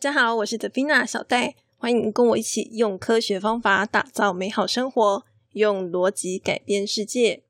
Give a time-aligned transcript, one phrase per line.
[0.00, 5.24] 大家好，我是 t e f i n a 小戴，欢迎跟我一起用科学方法打造美好生活，
[5.54, 7.42] 用逻辑改变世界。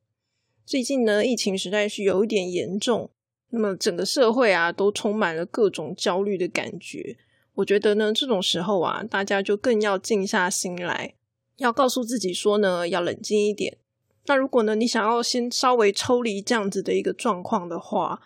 [0.65, 3.11] 最近呢，疫情实在是有一点严重，
[3.51, 7.19] 那么整个社会啊，都充满了各种焦虑的感觉。
[7.57, 11.17] 我觉得呢，这种时候啊，大家就更要静下心来，
[11.59, 13.77] 要告诉自己说呢，要冷静一点。
[14.25, 18.23] 那如果呢，你想要先稍微抽离这样子的一个状况的话，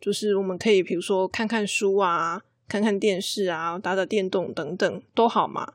[0.00, 2.44] 就是我们可以比如说看看书啊。
[2.68, 5.74] 看看电视啊，打打电动等等都好嘛。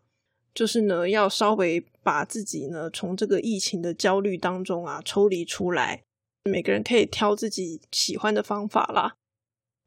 [0.54, 6.04] 就是呢，要稍微把自己呢从这个疫情的焦虑当中啊抽离出来。
[6.44, 9.14] 每个人可以挑自己喜欢的方法啦。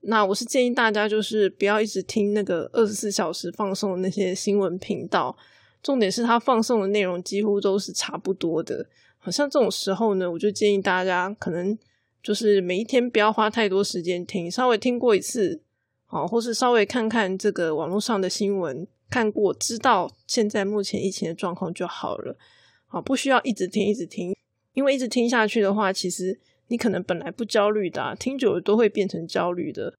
[0.07, 5.37] 那我是建议大家，就是不要一直听那个二十四小时放送的那些新闻频道。
[5.83, 8.87] 重点是他放送的内容几乎都是差不多的。
[9.19, 11.79] 好像这种时候呢，我就建议大家可能
[12.23, 15.61] 就是每一天不要花太多时间听，稍微听过一次。
[16.15, 22.37] 哦，或是稍微看看这个网络上的新闻，看过知道现在目前疫情的状况就好了。
[22.87, 24.33] 好，不需要一直听一直听，
[24.75, 29.93] 因为一直听下去的话，其实你可能本来不焦虑的，听久了都会变成焦虑的。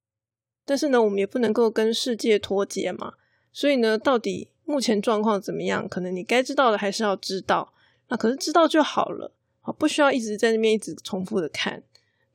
[0.64, 3.16] 但是呢，我们也不能够跟世界脱节嘛。
[3.52, 5.86] 所以呢，到底目前状况怎么样？
[5.86, 7.74] 可能你该知道的还是要知道。
[8.08, 11.84] 那可是知道就好了，好，不需要一直在那边一直重复的看。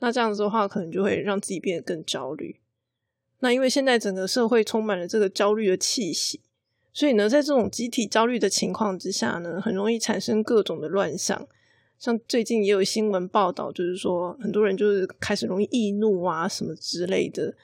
[0.00, 2.56] 那这样子的话，可能就会让自己变得更焦虑。
[3.40, 6.40] 那因为现在整个社会充满了这个焦虑的气息，
[6.92, 11.46] 所以呢，在这种集体焦虑的情况之下呢，很容易产生各种的乱象。
[11.98, 17.54] 像最近也有新闻报道，就是说很多人就是开始容易易怒啊，什么之类的。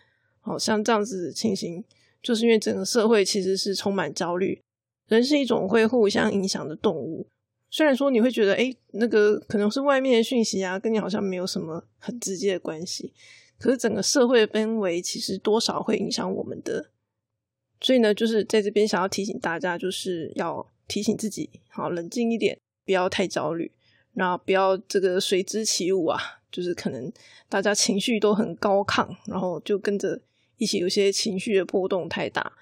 [0.41, 1.83] 好像这样子情形，
[2.23, 4.61] 就是因为整个社会其实是充满焦虑。
[5.09, 7.27] 人是一种会互相影响的动物，
[7.71, 13.13] 虽然说你会觉得，哎，那个可能是外面的讯息啊，跟你好像没有什么很直接的关系。
[13.59, 16.91] 可是整个社会的氛围其实多少会影响我们的，
[17.81, 23.73] 所以呢，就是在这边想要提醒大家，就是要提醒自己，好冷静一点，不要太焦虑，
[24.13, 26.21] 然后不要这个随之起舞啊，
[26.51, 27.11] 就是可能
[27.49, 30.21] 大家情绪都很高亢，然后就跟着
[30.59, 32.53] 一起有些情绪的波动太大，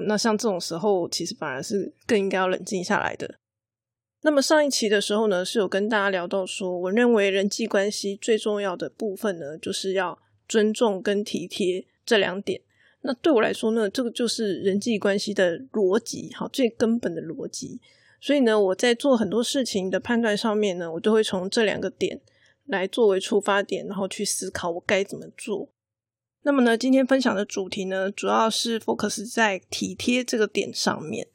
[0.00, 3.36] 那像这种时候，其实反而是更应该要冷静下来的。
[4.20, 10.18] 那么上一期的时候呢，是有跟大家聊到说，我认为人际关系最重要的部分呢，就是要。
[10.48, 12.60] 尊重跟体贴这两点，
[13.02, 17.80] 那对我来说呢，这个就是人际关系的逻辑，好，最根本的逻辑。
[18.20, 22.20] 所以呢，我在做很多事情的判断上面呢，我就会从这两个点
[22.64, 25.68] 来作为出发点，然后去思考我该怎么做。
[26.42, 31.26] 那么呢，今天分享的主题呢，主要是 focus 在体贴这个点上面，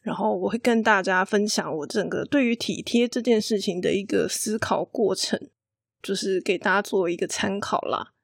[0.00, 5.38] 然后我会跟大家分享我整个对于体贴这件事情的一个思考过程，
[6.02, 8.14] 就是给大家作为一个参考啦。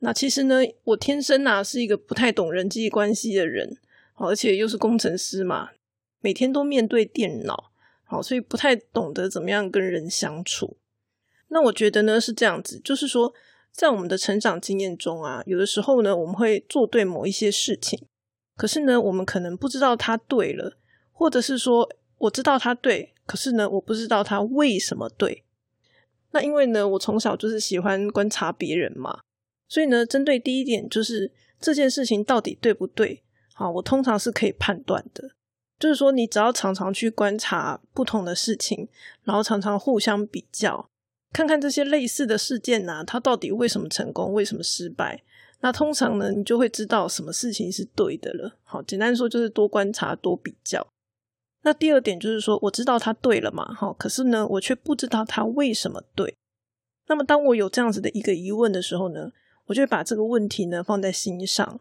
[0.00, 3.78] 那其实呢，我天生呐是一个不太懂人际关系的人，
[4.14, 5.70] 而且又是工程师嘛，
[6.20, 7.72] 每天都面对电脑，
[8.04, 10.76] 好，所以不太懂得怎么样跟人相处。
[11.48, 13.34] 那我觉得呢是这样子，就是说，
[13.72, 17.98] 在我们的成长经验中啊，有的时候呢，我们会做对某一些事情，
[18.56, 20.76] 可是呢，我们可能不知道他对了，
[21.10, 25.42] 或者是说我知道他对，可是呢，我不知道他为什么对。
[26.30, 29.22] 那因为呢，我从小就是喜欢观察别人嘛。
[29.68, 31.30] 所以呢，针对第一点，就是
[31.60, 33.22] 这件事情到底对不对？
[33.54, 35.30] 好，我通常是可以判断的。
[35.78, 38.88] 就是说，你只要常常去观察不同的事情，
[39.22, 40.88] 然后常常互相比较，
[41.32, 45.22] 看看这些类似的事件呢，它到底为什么成功，为什么失败？
[45.60, 48.56] 那通常呢，你就会知道什么事情是对的了。
[48.64, 50.84] 好，简单说就是多观察、多比较。
[51.62, 56.34] 那第二点就是说，我知道它对了嘛，好，可是呢，我却不知道它为什么对。
[57.08, 59.32] 那么，当我有这样子的一个疑问的时候呢？
[59.68, 61.80] 我就会把这个问题呢放在心上，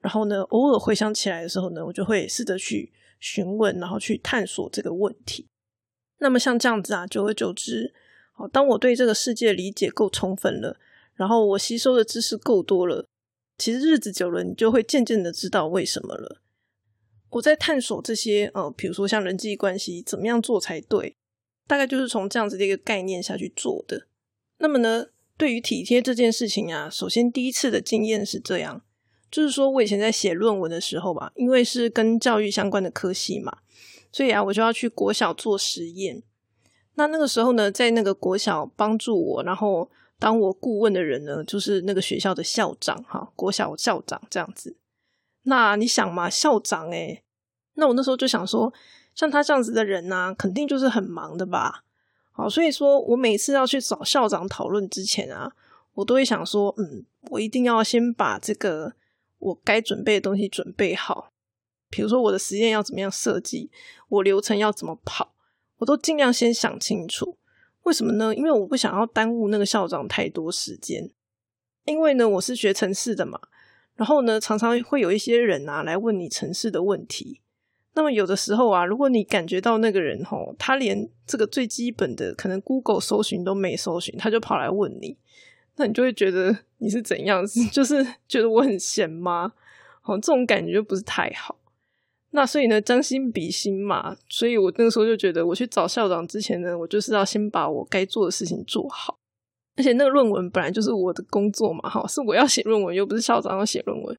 [0.00, 5.46] 然后呢，偶尔回想起来的时候呢，我就会试着去询问，然后去探索这个问题。
[6.18, 7.92] 那么像这样子啊，久而久之，
[8.32, 10.78] 好，当我对这个世界理解够充分了，
[11.14, 13.06] 然后我吸收的知识够多了，
[13.58, 16.40] 其实日子久了，你就会渐渐的知道为什么了。
[17.28, 21.14] 我在探索这些，呃，比如说像人际关系怎么样做才对，
[21.66, 24.06] 大概就是从这样子的一个概念下去做的。
[24.58, 25.08] 那么呢？
[25.36, 28.82] 对于体贴这件事情啊，首先第一次的经验是这样，
[29.30, 33.58] 就是说我以前在写论文的时候吧，因为是跟教育相关的科系嘛，
[34.10, 36.22] 所以啊，我就要去国小做实验。
[36.94, 44.78] 那那个时候呢，在那个国小帮助我，然后当我顾问的人呢，就是那个学校的校长哈，国小校长这样子。
[45.42, 47.22] 那你想嘛，校长诶
[47.74, 48.72] 那我那时候就想说，
[49.14, 51.84] 像他这样子的人呢，肯定就是很忙的吧。
[52.36, 55.50] 好，所以说我每次要去找校长讨论之前啊，
[55.94, 58.92] 我都会想说，嗯，我一定要先把这个
[59.38, 61.32] 我该准备的东西准备好。
[61.88, 63.70] 比如说我的实验要怎么样设计，
[64.10, 65.32] 我流程要怎么跑，
[65.78, 67.38] 我都尽量先想清楚。
[67.84, 68.34] 为什么呢？
[68.34, 71.10] 因为我不想要耽误那个校长太多时间。
[71.86, 73.40] 因为呢，我是学城市的嘛，
[73.94, 77.40] 然后呢，常常会有一些人啊来问你城市的问题。
[77.96, 85.16] 那么有的时候啊，如果你感觉到那个人吼，他连这个最基本的可能 Google 搜寻都没搜寻，他就跑来问你，
[85.76, 87.42] 那你就会觉得你是怎样？
[87.72, 89.54] 就是觉得我很闲吗？
[90.04, 91.56] 哦，这种感觉就不是太好。
[92.32, 99.18] 那所以呢，将心比心嘛，所以我那个时候就觉得，我去找校长之前呢，我就是要先把我该做的事情做好。
[99.74, 104.14] 而且那个论文本来就是我的工作嘛，哈，是我要写论文，又不是校长要写论文。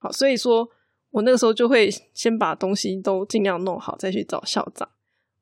[0.00, 0.68] 好，所以说
[1.10, 4.88] 我那个时候就会先把东西都尽量弄好，再去找校长。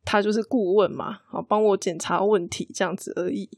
[0.04, 3.50] 他就是顾问嘛，好，帮我检查问题这样子而已。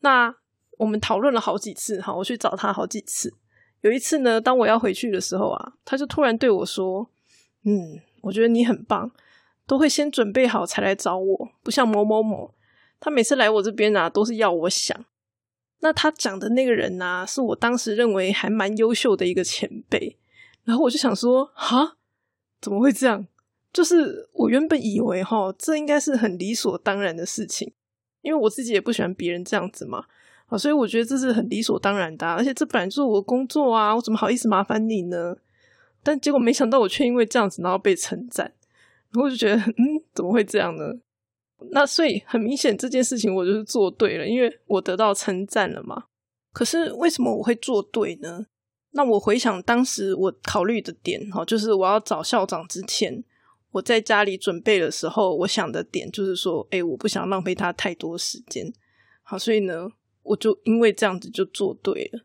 [0.00, 0.34] 那
[0.78, 3.34] 我们讨论了好几次，哈，我去找他好几次。
[3.80, 7.10] 有一次呢，当我要回去的时候啊，他就突然对我说。
[7.64, 9.10] 嗯，我觉得你很棒，
[9.66, 12.54] 都会先准备好才来找我，不像某某某，
[13.00, 15.04] 他每次来我这边啊，都是要我想。
[15.80, 20.17] 那他讲的那个人呢，是我当时认为还蛮优秀的一个前辈，
[20.68, 21.96] 然后我就想说，哈，
[22.60, 23.26] 怎么会这样？
[23.72, 27.72] 就是我原本以为哈，这应该是很理所当然的事情，
[28.20, 30.04] 因为我自己也不喜欢别人这样子嘛，
[30.48, 35.34] 啊，所以我觉得这是很理所当然的，而且这本来就是我工作啊，我怎么好意思麻烦你呢？
[36.02, 38.52] 但结果没想到，我却因为这样子，然后被称赞，
[39.12, 40.84] 然后就觉得，嗯，怎么会这样呢？
[41.70, 46.04] 那所以很明显，这件事情我就是做对了，因为我得到称赞了嘛。
[46.52, 48.44] 可是为什么我会做对呢？
[48.98, 53.22] 那我回想当时我考虑的点，哈，就是我要找校长之前，
[53.70, 58.72] 我在家里准备的时候，我想的点就是说，哎，我不想浪费他太多时间，
[59.22, 59.88] 好，所以呢，
[60.24, 62.22] 我就因为这样子就做对了。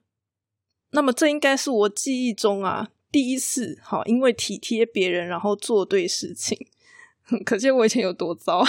[0.90, 2.90] 那么这应该是我记忆中啊。
[3.12, 6.58] 第一次，好，因为体贴别人，然后做对事情，
[7.46, 8.66] 可见我以前有多糟。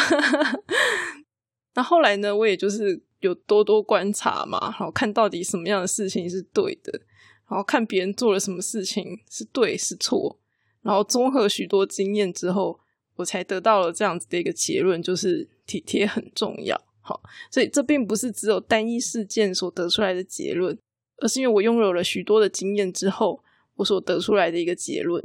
[1.72, 7.00] 那后来呢，我也就是有多多观察嘛，好看到底什么样的事情是对的，
[7.48, 10.38] 然后看别人做了什么事情是对是错，
[10.82, 12.78] 然后综合许多经验之后，
[13.16, 16.80] 我才得到了这样子的一个结论，就是体贴很重要。
[17.00, 20.78] 好，所以这并不是只有单一事件所得出来的结论，
[21.18, 23.42] 而是因为我拥有了许多的经验之后。
[23.76, 25.20] 我所得出来的一个结论，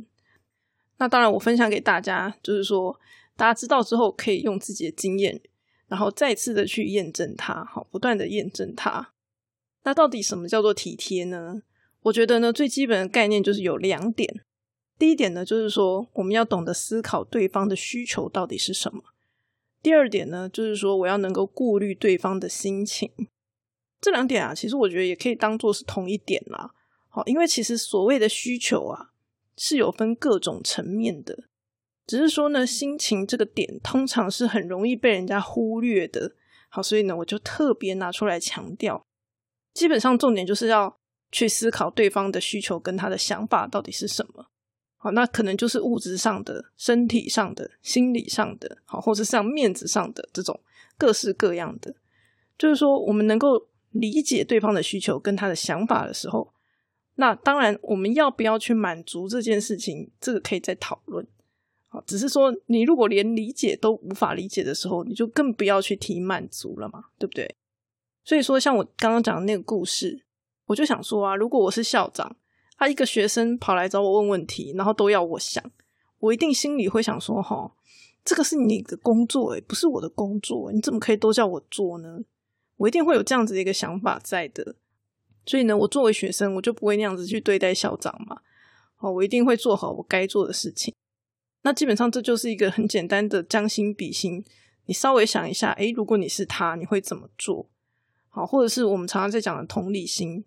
[0.97, 2.99] 那当然我分享给大家，就是说
[3.35, 5.39] 大家知道之后，可以用自己的经验，
[5.87, 9.13] 然后再次的去验证它，好，不断的验证它。
[9.83, 11.61] 那到底什么叫做体贴呢？
[12.09, 14.43] 我觉得呢，最基本的概念就是有两点。
[14.97, 19.01] 第一点呢，就是说我们要懂得思考对方的需求到底是什么。
[19.81, 23.11] 第二点呢，就是说我要能够顾虑对方的心情。
[24.01, 26.71] 这两点啊，其实我觉得也可以当做是同一点啦。
[27.09, 29.11] 好，因为其实所谓的需求啊，
[29.55, 31.43] 是有分各种层面的，
[32.07, 36.33] 只是说呢，心情这个点通常是很容易被人家忽略的。
[36.69, 39.05] 好，所以呢，我就特别拿出来强调。
[39.73, 40.98] 基本上重点就是要
[41.31, 44.47] 去思考对方的需求跟他的想法到底是什么。
[44.97, 50.59] 好，那可能就是物质上的、身体上的、心理上的，好，或者像面子上的这种
[50.97, 51.95] 各式各样的。
[52.57, 56.53] 就是说，我们能够理解对方的需求跟他的想法的时候。
[57.15, 61.25] 那当然，我们要不要去满足这件事情，这个可以再讨论。
[61.87, 67.55] 好，只是说你如果连理解都无法理解的时候，你就更不要去提满足了嘛，对不对？
[68.25, 70.23] 所以说，像我刚刚讲的那个故事，
[70.69, 72.35] 我就想说啊，如果我是校长，
[72.77, 75.63] 他一个学生跑来找我问问题，然后都要我想，
[76.19, 77.73] 我一定心里会想说，哈，
[78.23, 82.19] 这个是你的工作，诶不是我的工作，你怎么可以都叫我做呢？
[82.77, 84.75] 我一定会有这样子的一个想法在的。
[85.45, 88.41] 所以呢，我作为学生，我就不会那样子去对待校长嘛。
[88.99, 90.93] 哦，我一定会做好我该做的事情。
[91.63, 94.45] 那基本上这就是一个很简单的将心比心。
[94.85, 97.67] 你稍微想一下，诶，如果你是他，你会怎么做？
[98.29, 100.45] 好，或者是我们常常在讲的同理心。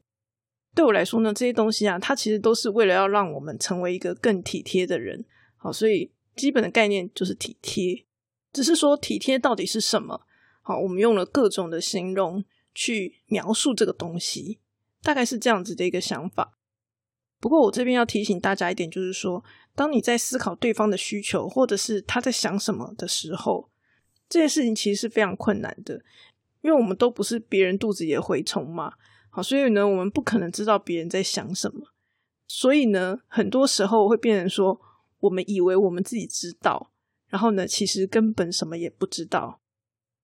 [0.75, 5.25] 对我来说呢，这些东西啊，它其实都是为了要让我们成为一个更体贴的人。
[5.57, 8.05] 好，所以基本的概念就是体贴。
[8.53, 10.23] 只是说体贴到底是什么？
[10.63, 14.59] 好，我们用了各种的形容去描述这个东西。
[15.03, 16.57] 大概是这样子的一个想法。
[17.41, 19.43] 不过我这边要提醒大家一点，就是说，
[19.75, 23.69] 当你在思考对方的需求，或者是他在想什么的时候，
[24.29, 26.01] 这件事情其实是非常困难的，
[26.61, 28.93] 因为我们都不是别人肚子里的蛔虫嘛。
[29.35, 31.87] 好，所以呢，我们不可能知道别人在想什么。
[32.47, 34.79] 所以呢，很多时候会变成说，
[35.21, 36.93] 我们以为我们自己知道，
[37.29, 39.63] 然后呢，其实根本什么也不知道。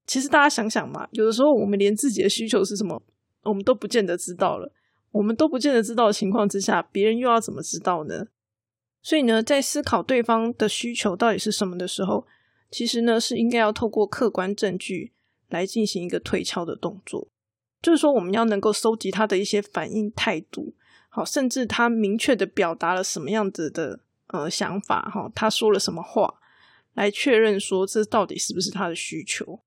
[0.06, 3.02] 其实大家想想嘛，有的时候我们连自己的需求是什么。
[3.44, 4.70] 我们都不见得知道了，
[5.10, 8.26] 我们都不见得知道的情况之下，别人又要怎么知道呢？
[9.00, 12.26] 所以呢，在思考对方的需求到底是什么的时候，
[12.70, 15.12] 其实呢是应该要透过客观证据
[15.48, 17.28] 来进行一个推敲的动作。
[17.80, 20.74] 就是说，我们要能够收集他的一些反应态度，
[21.08, 26.40] 好，甚至他明确的表达了什么样子的呃想法，哈，他说了什么话，
[26.94, 29.60] 来确认说这到底是不是他的需求。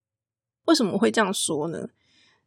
[0.65, 1.89] 为什么会这样说呢？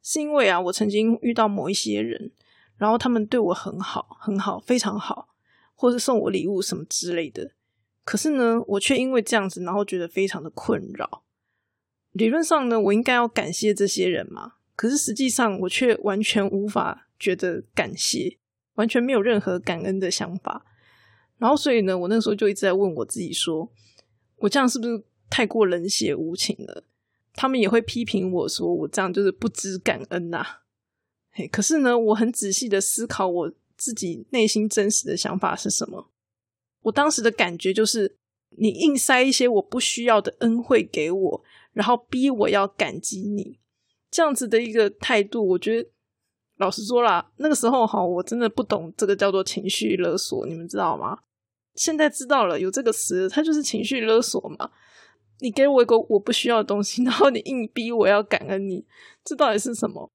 [0.02, 2.30] 是因为啊，我曾经遇到某一些人，
[2.76, 5.34] 然后他们对我很好，很好，非常好，
[5.74, 7.52] 或是送我礼物什么之类的。
[8.04, 11.24] 可是呢，我却因为这样子，然后觉得非常的困扰。
[12.12, 14.56] 理论上呢，我应该要感谢这些人嘛。
[14.76, 18.38] 可是实际上，我却完全无法觉得感谢，
[18.74, 20.64] 完全没有任何感恩的想法。
[21.38, 23.70] 然后，所以呢，我那时候就一直在问我自己：说
[24.36, 26.84] 我这样是不是太过冷血无情了？
[27.34, 30.44] 他们也会批评我说我这样就是不知感恩呐。
[31.32, 36.10] 嘿，可是呢，我很仔细的思考我自己内心真实的想法是什么。
[36.82, 38.16] 我当时的感觉就是，
[38.50, 43.58] 你硬塞一些我不需要的恩惠给我，然后逼我要感激你。
[44.14, 45.90] 这样子的一个态度，我觉得
[46.58, 51.18] 老实说啦，那个时候哈，我真的不懂这个叫做情绪勒索，你们知道吗？
[51.74, 54.70] 现在知道了，有这个词，它就是情绪勒索嘛。
[55.40, 58.86] 你给我一个我不需要的东西， 然后你硬逼我要感恩你，
[59.24, 60.08] 这到底是什么？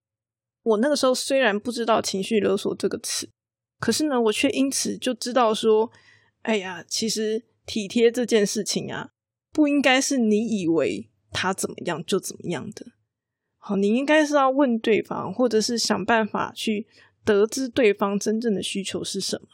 [0.63, 3.29] 我那个时候虽然不知道情绪勒索这个词，
[3.82, 5.91] 可是呢，我却因此就知道说，
[6.44, 9.10] 哎呀，其实体贴这件事情啊，
[9.51, 12.86] 不应该是你以为他怎么样就怎么样的。
[13.62, 16.88] 好，你应该是要问对方，或者是想办法去
[17.24, 19.48] 得知对方真正的需求是什么，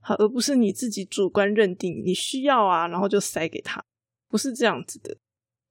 [0.00, 3.82] 好，而不是你自己主观认定你需要啊，然后就塞给他，
[4.28, 5.16] 不是这样子的。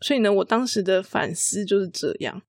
[0.01, 2.41] 所以呢，我当时的反思就是这样。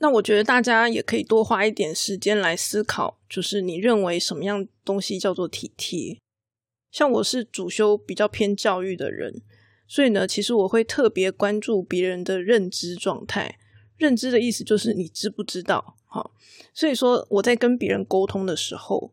[0.00, 6.18] 那我觉得大家也可以多花一点时间来思考，就是你认为什么样东西叫做体贴？
[6.92, 9.42] 像我是主修比较偏教育的人，
[9.88, 13.57] 所以呢，其实我会特别关注别人的认知状态。
[13.98, 16.32] 认知的意思就是你知不知道，好，
[16.72, 19.12] 所以说我在跟别人沟通的时候，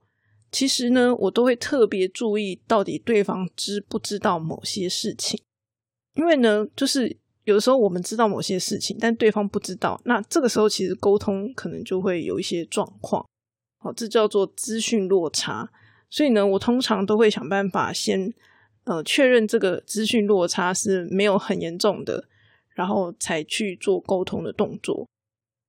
[0.52, 5.42] 其实呢，我都会特别注意到底对方知不知道某些事情，
[6.14, 13.28] 因为呢，就是有的时候我们知道某些事情，但对方不知道，那这个时候其实沟通可能就会有一些状况，
[13.80, 15.70] 好，这叫做资讯落差。
[16.10, 18.32] 所以呢，我通常都会想办法先
[18.86, 22.28] 呃确认这个资讯落差是没有很严重的。
[22.76, 25.08] 然后才去做沟通的动作。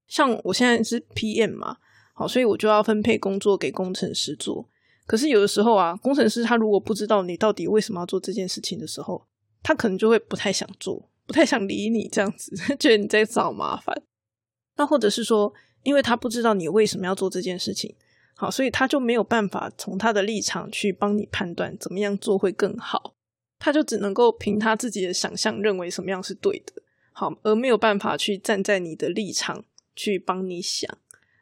[0.06, 1.78] 像我现在是 PM 嘛，
[2.12, 4.68] 好，所以我就要分配工作给工程师做。
[5.06, 9.26] 可是有的时候啊，工程师他如果不知道你到底为什么要做这件事情的时候，
[9.62, 14.02] 他可能就会不太想做，不太想理你这样子， 觉得你在找麻烦。
[14.76, 15.52] 那或者是说，
[15.84, 17.94] 因为他不知道你为什么要做这件事情，
[18.34, 23.14] 好，所以他就没有办法从他的立场去帮你判断怎么样做会更好，
[23.58, 26.72] 他就只能够凭他自己的想象认为什么样是对的。
[27.18, 30.98] 好，而没有办法去站在你的立场去帮你想，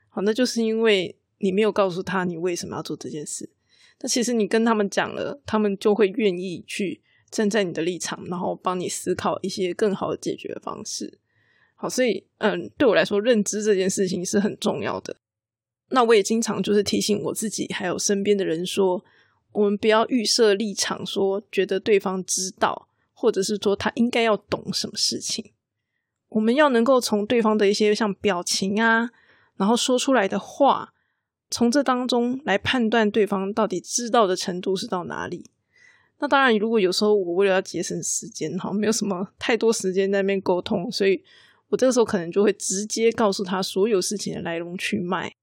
[0.09, 3.51] 好，那就是因为你没有告诉他你为什么要做这件事。
[3.99, 11.19] 那其实你跟他们讲了，他们就会愿意去站在你的立场，然后帮你思考一些更好的解决方式。
[11.75, 15.17] 好，所以嗯，对我来说，认知这件事情是很重要的。
[15.89, 19.05] 那我也经常就是提醒我自己，还有身边的人说，
[19.51, 25.51] 我们不要预设立场，说觉得对方知道，或者是说他应该要懂什么事情。
[26.29, 29.11] 我们要能够从对方的一些像表情啊，
[29.57, 30.93] 然后说出来的话，
[31.51, 35.51] 从这当中来判断对方到底知道的程度是到哪里。
[36.19, 41.23] 那当然，如果有时候我为了要节省时间，哈，没有什么太多时间在那边沟通，所以
[41.69, 45.35] 我这个时候可能就会直接告诉他所有事情的来龙去脉。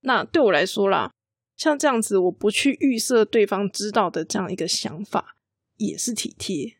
[0.00, 1.10] 那对我来说啦，
[1.56, 5.36] 像这样子，我不去预设对方知道的这样一个想法，
[5.76, 6.76] 也是体贴。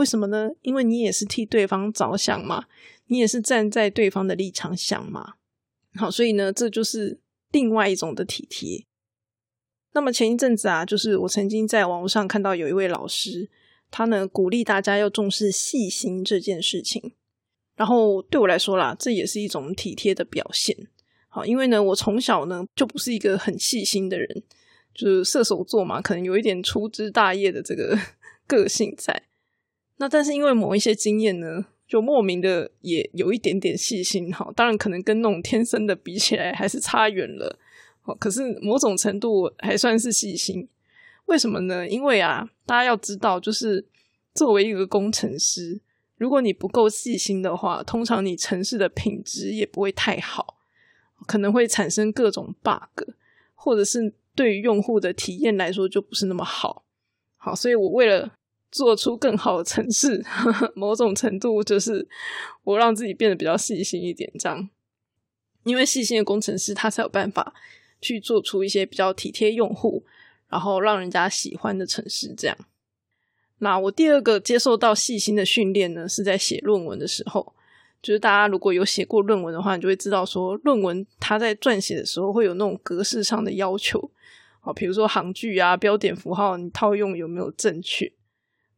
[0.00, 0.48] 为什么呢？
[0.62, 2.64] 因为你也是替对方着想嘛，
[3.08, 5.34] 你也是站在对方的立场想嘛。
[5.94, 7.20] 好，所以呢，这就是
[7.52, 8.86] 另外一种的体贴。
[9.92, 13.50] 那么前一阵子啊，就是我曾经在网络上看到有一位老师，
[13.90, 17.12] 他呢鼓励大家要重视细心这件事情。
[17.76, 20.74] 然后对我来说啦，这也是一种体贴的表现。
[21.28, 24.42] 好，因为呢，我从小呢就不是一个很细心的人，
[24.94, 27.98] 就是射手座嘛，可能有一点粗枝大叶的这个
[28.48, 29.24] 个性在。
[30.00, 34.50] 那但是因为某一些经验呢，就莫名的也有一点点细心哈。
[34.56, 37.58] 当然可能跟那种天生的比起来还是差远了。
[38.04, 40.66] 哦，可是某种程度还算是细心。
[41.26, 41.86] 为什么呢？
[41.86, 43.86] 因为啊，大家要知道，就是
[44.34, 45.78] 作为一个工程师，
[46.16, 50.56] 如果你不够细心的话，通常你城市的品质也不会太好，
[51.26, 53.10] 可能会产生各种 bug，
[53.54, 56.86] 或者是对于用户的体验来说就不是那么好。
[57.36, 58.32] 好，所以我为了
[58.70, 60.24] 做出更好的城市，
[60.74, 62.06] 某种程度就是
[62.64, 64.68] 我让自己变得比较细心一点，这样。
[65.64, 67.52] 因为细心的工程师，他才有办法
[68.00, 70.04] 去做出一些比较体贴用户，
[70.48, 72.34] 然后让人家喜欢的城市。
[72.34, 72.56] 这样，
[73.58, 77.54] 那我第二个接受到细心的训练呢，是在写论文的时候。
[78.02, 84.10] 就是大家如果有写过论文的话，你就会知道说，论文它在撰写的时候会有那种格式上的要求。
[84.60, 88.10] 好，比如说行距啊、标点符号，你套用有没有正确？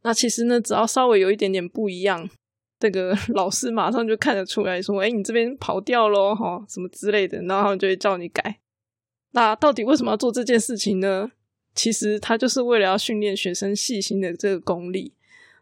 [0.03, 2.29] 那其实呢，只要稍微有一点点不一样。
[2.79, 8.59] 这个 老师马上就看得出来，说：“哎，你这边跑掉喽，哈，什么之类的。”然后就会叫你改。
[9.31, 11.31] 那到底为什么要做这件事情呢？
[11.75, 15.15] 其实他就是为了要训练学生细心的这个功力。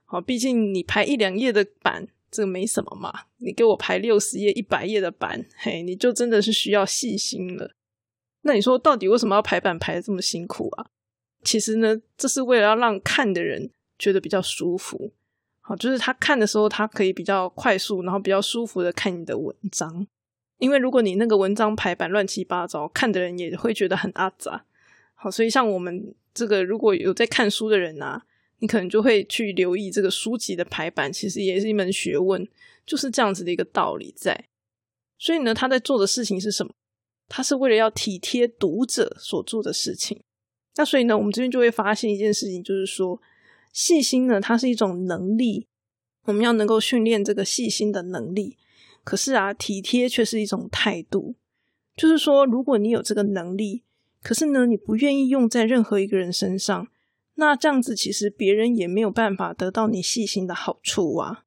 [0.06, 3.12] 好，毕竟你排一两页的版，这没什么嘛。
[3.37, 7.73] 你给我排六十页、一百页的版，嘿，你就真的是需要细心了。
[8.40, 10.87] 那你说，到底为什么要排版排的这么辛苦啊？
[11.44, 13.70] 其实呢，这是为了要让看的人
[14.00, 15.12] 觉得比较舒服。
[15.61, 20.04] 好，就是他看的时候，他可以比较快速，然后比较舒服的看你的文章。
[20.59, 24.64] 因为如果你那个文章排版乱七八糟，看的人也会觉得很阿杂。
[25.14, 28.25] 好，所以像我们这个如果有在看书的人啊，
[28.59, 32.49] 你可能就会去留意这个书籍的排版，其实也是一门学问，
[32.85, 34.47] 就是这样子的一个道理在。
[35.19, 36.73] 所以呢，他在做的事情是什么？
[37.28, 40.21] 他是为了要体贴读者所做的事情。
[40.76, 43.21] 那所以呢，我们这边就会发现一件事情，就是说。
[43.72, 45.68] 细心呢，它是一种能力，
[46.24, 48.56] 我们要能够训练这个细心的能力。
[49.02, 51.34] 可是啊，体贴却是一种态度，
[51.96, 53.82] 就是说，如果你有这个能力，
[54.22, 56.88] 可是呢，你不愿意用在任何一个人身上，
[57.36, 61.44] 那这样子其实别人也没有办法得到你细心的好处啊。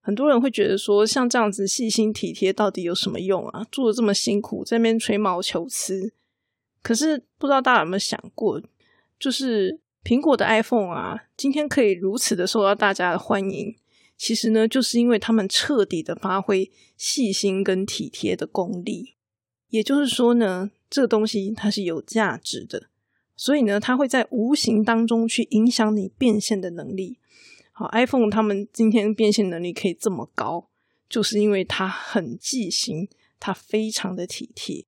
[0.00, 3.66] 很多人会觉得说，像这样子细心体贴到底有什么用啊？
[3.70, 6.12] 做的这么辛苦，在那边吹毛求疵。
[6.82, 8.62] 可是不知道大家有没有想过，
[9.18, 9.80] 就是。
[10.08, 13.76] 苹果的 iPhone 啊，今天可以如此的受到大家的欢迎，
[14.16, 19.16] 其实呢，就是因为他们彻底的发挥细心跟体贴的功力。
[19.68, 22.88] 也就是说呢，这个东西它是有价值的，
[23.36, 27.18] 所以呢，它会在无形当中去影响你变现的能力。
[27.72, 30.70] 好，iPhone 他们今天变现能力可以这么高，
[31.10, 34.86] 就是因为它很细心，它非常的体贴。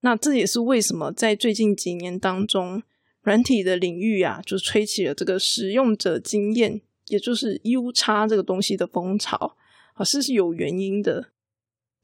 [0.00, 2.82] 那这也是为什么在最近几年当中。
[3.26, 9.56] 软体的领域啊，就吹起了这个使用者经验，也就是 U 叉这个东西的风潮
[9.94, 11.32] 啊，是是有原因的。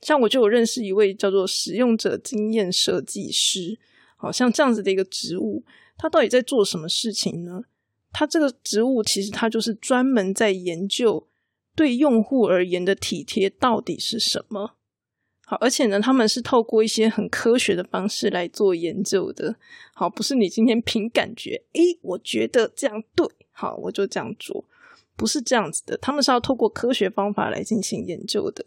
[0.01, 3.79] 像我就有认识一位叫做使用者经验设计师，
[4.17, 5.65] 好像这样子的一个职务，
[5.97, 7.63] 他到底在做什么事情呢？
[8.11, 11.29] 他这个职务其实他就是专门在研究
[11.77, 14.75] 对用户而言的体贴到底是什么。
[15.53, 19.55] 好，而且呢，他们是透过一些很科学的方式来做研究的。
[19.93, 24.65] 好，不是你今天凭感觉，诶，我觉得这样对，好，我就这样做，
[25.15, 25.95] 不是这样子的。
[25.99, 28.65] 他们是要透过科学方法来进行研究的，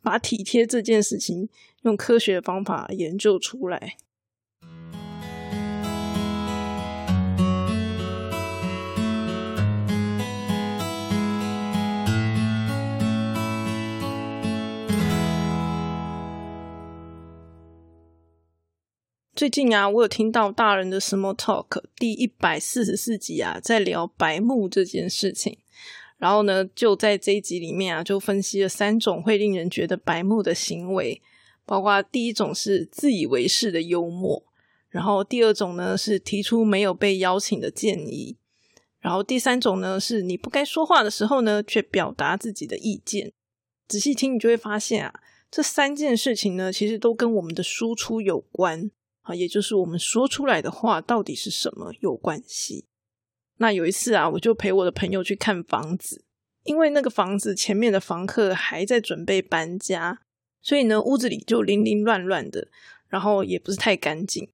[0.00, 1.48] 把体贴这件事情
[1.82, 3.96] 用科学方法研究出来。
[19.38, 25.56] 最近啊，我有听到大人的 Small Talk 第一百四十四集啊，在聊白目这件事情。
[26.16, 31.22] 然后呢，就在这一集里面啊，就分析了三种会令人觉得白目的行为，
[31.64, 34.42] 包括第一种是自以为是的幽默，
[34.88, 38.36] 然后第二种呢是提出没有被邀请的建议，
[38.98, 43.32] 然后第三种呢是你不该说话的时候呢，却表达自己的意见。
[43.86, 48.90] 仔细听，你就会发现啊，这三件事情呢，其实都跟我们的输出有关。
[49.28, 52.86] 啊，也就是我们说出来的话到底是什么有关系。
[53.58, 56.24] 那有一次啊，我就陪我的朋友去看房子，
[56.64, 60.20] 因为那个房子前面的房客还在准备搬家，
[60.62, 62.68] 所以呢，屋子里就零零乱乱的，
[63.08, 64.50] 然后也不是太干净。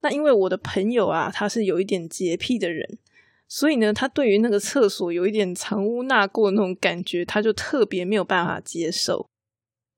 [0.00, 2.98] 那因为我的朋友啊，他是有一点洁癖的人，
[3.46, 9.28] 所以呢，他对于那个厕所有一点藏污纳垢的那种感觉，他就特别没有办法接受。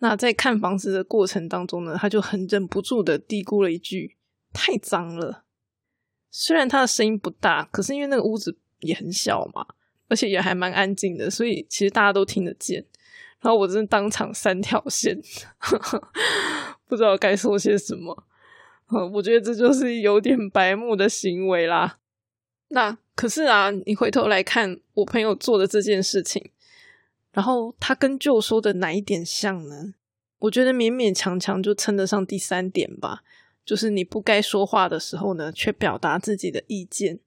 [0.00, 4.16] 那在看房子的过程当中呢，他就很忍不住的嘀咕了一句
[4.52, 5.44] ：“太脏了。”
[6.32, 9.66] 虽然他的声音不大，可是因为那个屋子也很小嘛，
[10.08, 12.84] 而且也还蛮安静的，所以其实大家都听得见。
[13.40, 15.20] 然后我真的当场三条线，
[16.86, 18.26] 不知道该说些什么。
[19.12, 21.98] 我觉得这就是有点白目的行为啦。
[22.68, 26.50] 那可是啊，你回头来看我朋友做的这件事情。
[27.32, 29.94] 然后他跟旧说的哪一点像呢？
[30.38, 33.22] 我觉得勉勉强强就称得上第三点吧，
[33.64, 37.20] 就是你不该说话的时候呢，却表达自己的意见。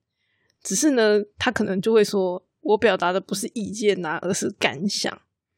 [0.62, 5.16] 只是呢，他可能就会说我表达的不是意见呐，而是感想，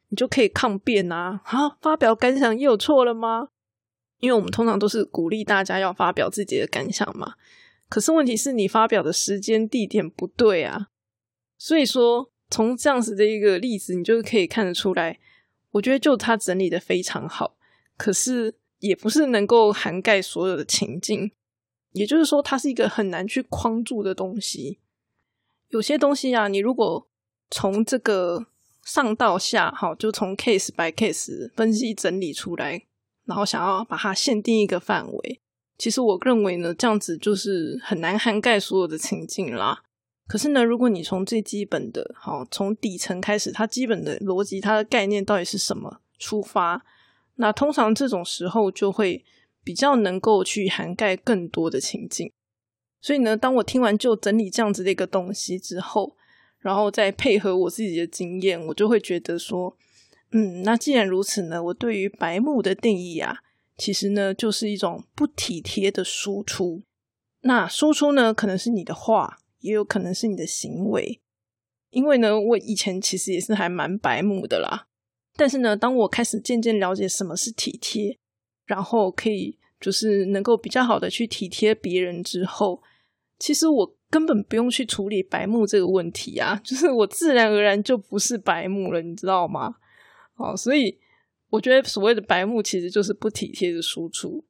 [0.08, 1.40] 你就可以抗辩啊！
[1.44, 3.48] 啊，发表感想也有错了吗？
[4.18, 7.34] 因为我们通常都是鼓励大家要发表自己的感想嘛。
[7.88, 10.88] 可是问题是你发表的时间地点不对啊，
[11.56, 15.18] 所以说从这样子的一个例子，你就可以看得出来。
[15.72, 17.56] 我觉得就他整理的非常好，
[17.96, 21.32] 可是也不是能够涵盖所有的情境。
[21.92, 24.80] 也就是说，它是一个很难去框住的东西。
[25.68, 27.08] 有些东西啊，你如果
[27.50, 28.46] 从这个
[28.84, 32.82] 上到下，好，就从 case by case 分析整理出来，
[33.24, 35.40] 然后想要把它限定一个范围，
[35.78, 39.82] 其实我认为呢，这样子就是很难涵盖所有的情境啦。
[40.28, 46.84] 可是呢，如果你从最基本的，好，从底层开始，它基本的逻辑、它的概念到底是什么出发，
[47.36, 49.24] 那通常这种时候就会
[49.62, 52.32] 比较能够去涵盖更多的情境。
[53.00, 56.16] 所以呢，当我听完就整理这样子的一个东西之后，
[56.58, 59.76] 然后再配合我自己的经验，我就会觉得说，
[60.32, 63.38] 嗯，那既然如此呢，我对于白目的定义啊，
[63.78, 66.82] 其实呢就是一种不体贴的输出。
[67.42, 69.38] 那输出呢，可能是你的话。
[69.66, 71.20] 也有可能是你的行为，
[71.90, 74.86] 因为呢，我以前其实也是还蛮白目的啦。
[75.36, 78.16] 但是呢，当我开始渐渐了解什么是体贴，
[78.64, 82.80] 然后可以就是能够比较好的去体贴别人之后，
[83.38, 89.74] 其实我根本不用去处理白目这个问题啊， 就是我自然而然就不是白目了，你知道吗？
[90.34, 90.96] 好，所以
[91.50, 94.44] 我觉得所谓的白目其实就是不体贴的输出。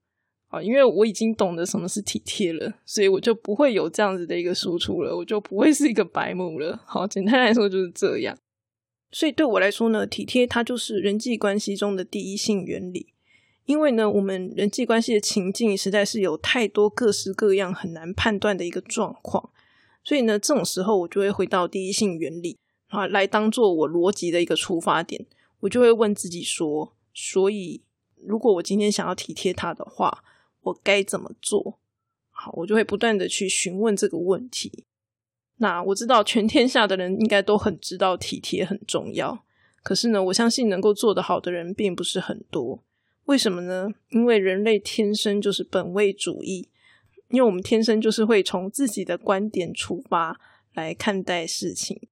[0.48, 6.80] 啊，因为我已经懂得什么是体贴了，所以我就不会有这样子的一个输出了，我就不会是一个白目了。
[6.86, 8.38] 好，简单来说就是这样。
[9.10, 13.12] 所以对我来说呢，体贴它就是人际关系中的第一性原理。
[13.64, 19.50] 因为呢，我们人际关系的情境实在是有太多各式各样很难判断的一个状况，
[20.04, 22.56] 所以呢，这种时候我就会回到第一性原理
[22.86, 25.26] 啊，来当做我逻辑的一个出发点。
[25.60, 27.82] 我就会问自己说：，所以
[28.24, 30.22] 如果我今天想要体贴他的话。
[30.66, 31.78] 我该怎么做？
[32.30, 34.84] 好，我就会不断的去询问这个问题。
[35.58, 39.44] 那我知道全天下的人应该都很知道体贴很重要，
[39.82, 42.82] 可是呢，我相信能够做得好的人并不是很多。
[43.24, 43.88] 为什么呢？
[44.10, 46.68] 因为人类天生就是本位主义，
[47.30, 50.38] 因为我们天生就是会从自己的观点出发
[50.74, 52.08] 来看待事情。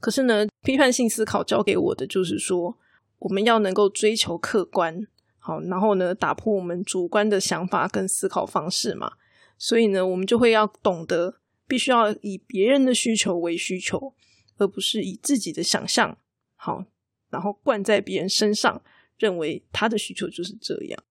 [0.00, 2.78] 可是呢，批判性思考教给我的就是说，
[3.20, 5.06] 我们要能够追求客观。
[5.40, 9.12] 好，然后呢，打破我们主观的想法跟思考方式嘛，
[9.56, 14.12] 所以呢，我们就会要懂得，必须要以别人的需求为需求，
[14.58, 16.18] 而不是以自己的想象
[16.54, 16.84] 好，
[17.30, 18.82] 然后灌在别人身上，
[19.16, 21.02] 认为他的需求就是这样。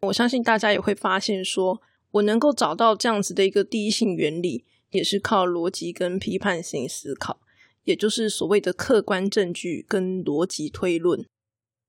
[0.00, 7.40] 我相信大家也会发现，说我能够找到这样子的一个第一性原理，也是靠逻辑跟批判性思考，
[7.84, 11.24] 也就是所谓的客观证据跟逻辑推论。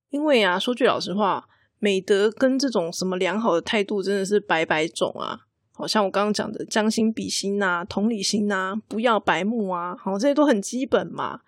[0.09, 1.47] 因为啊，说句老实话。
[1.79, 5.47] 美德跟这种什么良好的态度真的是百百种啊！
[5.71, 11.39] 好像我刚刚讲的将心比心呐、同理心呐、不要白目啊，好这些都很基本嘛。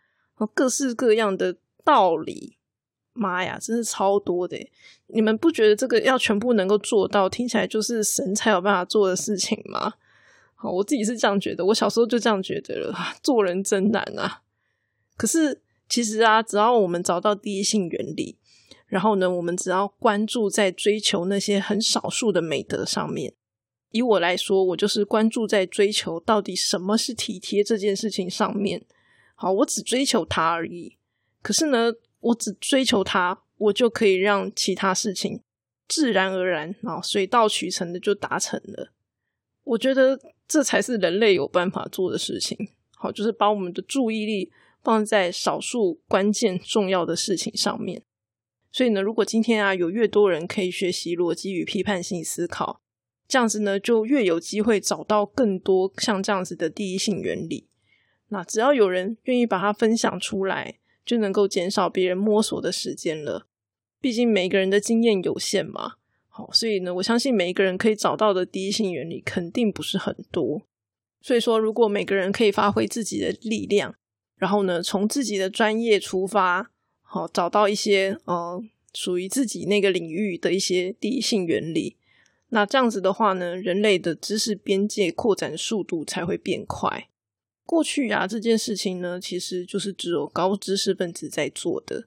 [0.53, 2.57] 各式各样的道理，
[3.13, 4.57] 妈呀，真是超多的！
[5.07, 9.93] 你们不觉得这个要全部能够做到，听起来就是神才有办法做的事情吗？
[10.55, 12.95] 好，我自己是这样觉得，我小时候就这样觉得了。
[13.21, 14.41] 做人真难啊！
[15.17, 18.37] 可是其实啊，只要我们找到第一性原理。
[18.91, 23.33] 然后呢，我们只要关注在追求那些很少数的美德上面。
[23.91, 28.85] 以我来说，我就是关注在追求到底什么是体贴这件事情上面。
[29.33, 30.97] 好，我只追求它而已。
[31.41, 35.41] 可是呢，我只追求它，我就可以让其他事情
[35.87, 38.91] 自然而然啊，水到渠成的就达成了。
[39.63, 42.57] 我觉得这才是人类有办法做的事情。
[42.97, 44.51] 好，就是把我们的注意力
[44.83, 48.03] 放在少数关键重要的事情上面。
[48.71, 52.81] 所以呢，如果今天啊有越多人可以学习逻辑与批判性思考，
[53.27, 57.67] 这样子呢，就越有机会找到更多像这样子的第一性原理。
[58.29, 63.45] 那只要有人愿意把它分享出来，就能够减少别人摸索的时间了。
[63.99, 65.95] 毕竟每个人的经验有限嘛。
[66.29, 70.61] 好，所以呢，我相信每一个人可以找到的第一性原理肯定不是很多。
[71.19, 73.93] 所以说，如果每个人可以发挥自己的力量，
[74.37, 76.71] 然后呢，从自己的专业出发。
[77.13, 81.97] 好，找到一些呃属于自己那个领域的一些第一性原理，
[82.47, 87.09] 那这样子的话呢，人类的知识边界扩展速度才会变快。
[87.65, 92.05] 过去啊，这件事情呢，其实就是只有高知识分子在做的。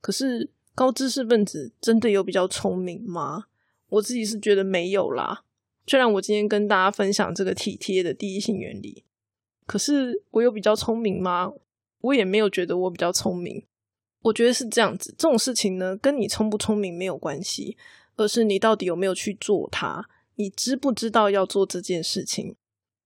[0.00, 3.44] 可是高知识分子真的有比较聪明吗？
[3.90, 5.44] 我自己是觉得没有啦。
[5.86, 9.04] 虽然我今天跟大家分享这个体贴的第一性原理。
[9.64, 11.52] 可是我有比较聪明吗？
[12.00, 13.62] 我也没有觉得我比较聪明。
[14.22, 17.76] 我觉得是这样子，这种事情呢，跟你聪不聪明没有关系，
[18.16, 20.04] 而是你到底有没有去做它，
[20.36, 22.54] 你知不知道要做这件事情。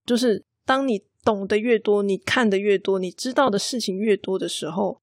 [0.05, 5.01] 就是当你懂得越多，你看的越多，你知道的事情越多的时候，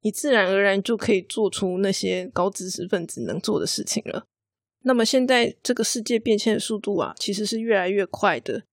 [0.00, 4.26] 你自然而然就可以做出那些高知识分子能做的事情了。
[4.82, 8.64] 那么现在这个世界变迁的速度啊，其实是越来越快的。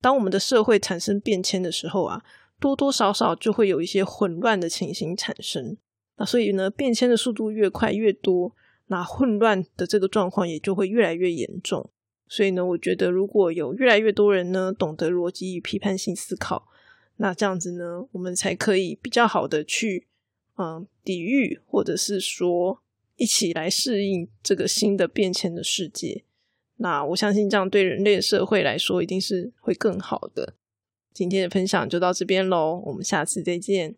[0.00, 2.24] 当我们的社会产生变迁的时候啊，
[2.58, 5.76] 多多少少就会有一些混乱的情形产生。
[6.16, 8.54] 那所以呢，变迁的速度越快越多，
[8.86, 11.90] 那混乱的这个状况也就会越来越严重。
[12.28, 16.68] 所以呢，我觉得如果有越来越多人呢懂得逻辑与批判性思考，
[17.16, 20.06] 那这样子呢，我们才可以比较好的去
[20.56, 22.82] 嗯抵御，或者是说
[23.16, 26.24] 一起来适应这个新的变迁的世界。
[26.76, 30.54] 那我相信这样对人类社会来说一定是会更好的。
[31.12, 33.94] 今天的分享就到这边喽，我们下次再见。